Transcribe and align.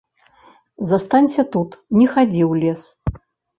Застанься 0.91 1.41
тут, 1.57 1.69
не 2.01 2.09
хадзі 2.17 2.43
ў 2.51 2.67
лес. 2.67 2.81